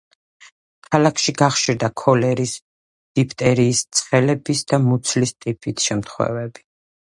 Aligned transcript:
ქალაქში 0.95 1.33
გახშირდა 1.41 1.89
ქოლერის, 2.03 2.55
დიფტერიის, 3.19 3.85
ცხელების 4.01 4.67
და 4.73 4.83
მუცლის 4.89 5.39
ტიფის 5.43 5.89
შემთხვევები. 5.91 6.69